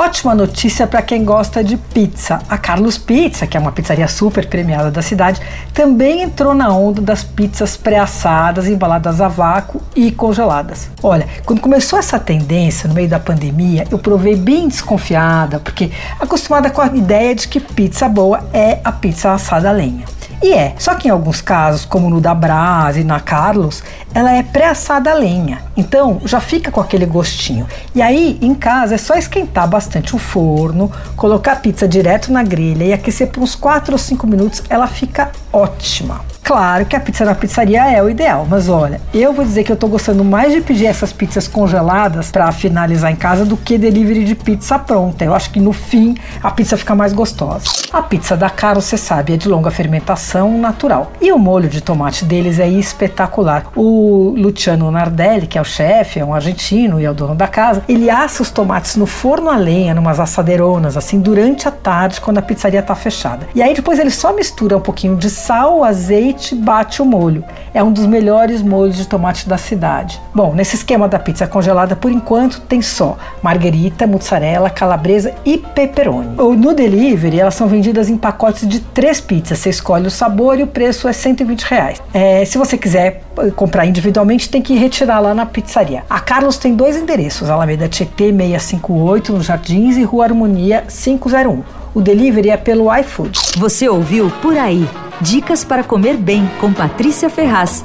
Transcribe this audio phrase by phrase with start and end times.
[0.00, 2.38] Ótima notícia para quem gosta de pizza.
[2.48, 5.42] A Carlos Pizza, que é uma pizzaria super premiada da cidade,
[5.74, 10.88] também entrou na onda das pizzas pré-assadas, embaladas a vácuo e congeladas.
[11.02, 16.70] Olha, quando começou essa tendência no meio da pandemia, eu provei bem desconfiada, porque acostumada
[16.70, 20.06] com a ideia de que pizza boa é a pizza assada a lenha.
[20.42, 23.82] E é, só que em alguns casos, como no da Brás e na Carlos,
[24.14, 25.62] ela é pré-assada a lenha.
[25.76, 27.66] Então já fica com aquele gostinho.
[27.94, 32.42] E aí, em casa, é só esquentar bastante o forno, colocar a pizza direto na
[32.42, 36.22] grelha e aquecer por uns 4 ou 5 minutos, ela fica ótima.
[36.42, 39.70] Claro que a pizza na pizzaria é o ideal, mas olha, eu vou dizer que
[39.70, 43.78] eu tô gostando mais de pedir essas pizzas congeladas para finalizar em casa do que
[43.78, 45.24] delivery de pizza pronta.
[45.24, 47.66] Eu acho que no fim a pizza fica mais gostosa.
[47.92, 51.12] A pizza da Caro, você sabe, é de longa fermentação natural.
[51.20, 53.66] E o molho de tomate deles é espetacular.
[53.74, 57.48] O Luciano Nardelli, que é o chefe, é um argentino e é o dono da
[57.48, 62.20] casa, ele assa os tomates no forno a lenha, numas assadeironas, assim, durante a tarde,
[62.20, 63.48] quando a pizzaria tá fechada.
[63.54, 67.44] E aí depois ele só mistura um pouquinho de sal, azeite bate o molho.
[67.74, 70.20] É um dos melhores molhos de tomate da cidade.
[70.34, 76.36] Bom, nesse esquema da pizza congelada, por enquanto, tem só marguerita, mussarela, calabresa e pepperoni.
[76.36, 79.58] No delivery, elas são vendidas em pacotes de três pizzas.
[79.58, 82.02] Você escolhe o sabor e o preço é 120 reais.
[82.12, 86.04] É, se você quiser eh, comprar individualmente, tem que retirar lá na pizzaria.
[86.10, 91.62] A Carlos tem dois endereços: Alameda Tietê 658 no Jardins e Rua Harmonia 501.
[91.94, 93.38] O delivery é pelo iFood.
[93.56, 94.86] Você ouviu Por Aí.
[95.22, 97.82] Dicas para comer bem com Patrícia Ferraz.